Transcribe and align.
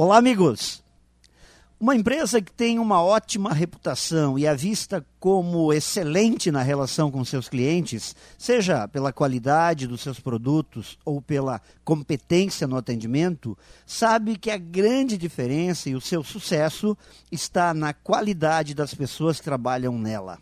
Olá, 0.00 0.18
amigos! 0.18 0.80
Uma 1.80 1.96
empresa 1.96 2.40
que 2.40 2.52
tem 2.52 2.78
uma 2.78 3.02
ótima 3.02 3.52
reputação 3.52 4.38
e 4.38 4.46
é 4.46 4.54
vista 4.54 5.04
como 5.18 5.72
excelente 5.72 6.52
na 6.52 6.62
relação 6.62 7.10
com 7.10 7.24
seus 7.24 7.48
clientes, 7.48 8.14
seja 8.38 8.86
pela 8.86 9.12
qualidade 9.12 9.88
dos 9.88 10.00
seus 10.00 10.20
produtos 10.20 10.96
ou 11.04 11.20
pela 11.20 11.60
competência 11.84 12.64
no 12.68 12.76
atendimento, 12.76 13.58
sabe 13.84 14.38
que 14.38 14.52
a 14.52 14.56
grande 14.56 15.18
diferença 15.18 15.90
e 15.90 15.96
o 15.96 16.00
seu 16.00 16.22
sucesso 16.22 16.96
está 17.32 17.74
na 17.74 17.92
qualidade 17.92 18.74
das 18.74 18.94
pessoas 18.94 19.38
que 19.38 19.44
trabalham 19.44 19.98
nela. 19.98 20.38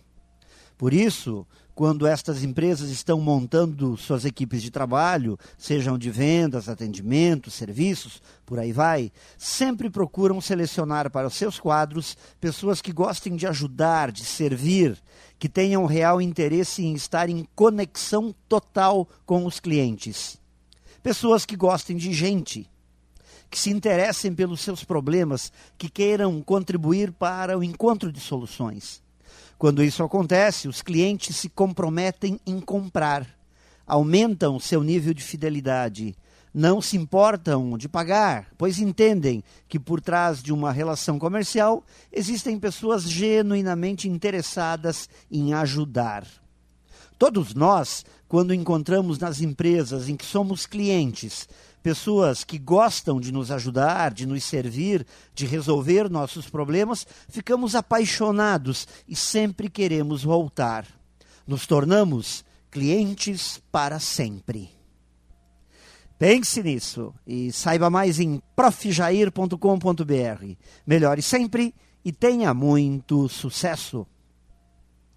Por 0.76 0.92
isso, 0.92 1.46
quando 1.76 2.06
estas 2.06 2.42
empresas 2.42 2.88
estão 2.88 3.20
montando 3.20 3.98
suas 3.98 4.24
equipes 4.24 4.62
de 4.62 4.70
trabalho, 4.70 5.38
sejam 5.58 5.98
de 5.98 6.10
vendas, 6.10 6.70
atendimento, 6.70 7.50
serviços, 7.50 8.22
por 8.46 8.58
aí 8.58 8.72
vai, 8.72 9.12
sempre 9.36 9.90
procuram 9.90 10.40
selecionar 10.40 11.10
para 11.10 11.26
os 11.26 11.34
seus 11.34 11.60
quadros 11.60 12.16
pessoas 12.40 12.80
que 12.80 12.94
gostem 12.94 13.36
de 13.36 13.46
ajudar, 13.46 14.10
de 14.10 14.24
servir, 14.24 14.96
que 15.38 15.50
tenham 15.50 15.84
real 15.84 16.18
interesse 16.18 16.82
em 16.82 16.94
estar 16.94 17.28
em 17.28 17.46
conexão 17.54 18.34
total 18.48 19.06
com 19.26 19.44
os 19.44 19.60
clientes. 19.60 20.38
Pessoas 21.02 21.44
que 21.44 21.56
gostem 21.56 21.98
de 21.98 22.10
gente, 22.10 22.70
que 23.50 23.58
se 23.58 23.68
interessem 23.68 24.34
pelos 24.34 24.62
seus 24.62 24.82
problemas, 24.82 25.52
que 25.76 25.90
queiram 25.90 26.40
contribuir 26.40 27.12
para 27.12 27.58
o 27.58 27.62
encontro 27.62 28.10
de 28.10 28.18
soluções 28.18 29.04
quando 29.58 29.82
isso 29.82 30.02
acontece, 30.02 30.68
os 30.68 30.82
clientes 30.82 31.36
se 31.36 31.48
comprometem 31.48 32.40
em 32.46 32.60
comprar, 32.60 33.26
aumentam 33.86 34.60
seu 34.60 34.82
nível 34.82 35.14
de 35.14 35.22
fidelidade, 35.22 36.16
não 36.52 36.80
se 36.80 36.96
importam 36.96 37.76
de 37.76 37.88
pagar, 37.88 38.48
pois 38.56 38.78
entendem 38.78 39.44
que 39.68 39.78
por 39.78 40.00
trás 40.00 40.42
de 40.42 40.52
uma 40.52 40.72
relação 40.72 41.18
comercial 41.18 41.84
existem 42.10 42.58
pessoas 42.58 43.02
genuinamente 43.02 44.08
interessadas 44.08 45.08
em 45.30 45.52
ajudar. 45.52 46.26
Todos 47.18 47.54
nós, 47.54 48.04
quando 48.28 48.52
encontramos 48.52 49.18
nas 49.18 49.40
empresas 49.40 50.08
em 50.08 50.16
que 50.16 50.24
somos 50.24 50.66
clientes 50.66 51.48
pessoas 51.86 52.42
que 52.42 52.58
gostam 52.58 53.20
de 53.20 53.30
nos 53.30 53.52
ajudar, 53.52 54.12
de 54.12 54.26
nos 54.26 54.42
servir, 54.42 55.06
de 55.32 55.46
resolver 55.46 56.10
nossos 56.10 56.50
problemas, 56.50 57.06
ficamos 57.28 57.76
apaixonados 57.76 58.88
e 59.06 59.14
sempre 59.14 59.70
queremos 59.70 60.24
voltar. 60.24 60.84
Nos 61.46 61.64
tornamos 61.64 62.44
clientes 62.72 63.62
para 63.70 64.00
sempre. 64.00 64.68
Pense 66.18 66.60
nisso 66.60 67.14
e 67.24 67.52
saiba 67.52 67.88
mais 67.88 68.18
em 68.18 68.42
profjair.com.br. 68.56 70.56
Melhore 70.84 71.22
sempre 71.22 71.72
e 72.04 72.10
tenha 72.10 72.52
muito 72.52 73.28
sucesso! 73.28 74.04